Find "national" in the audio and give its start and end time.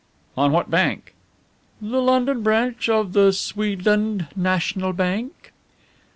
4.35-4.93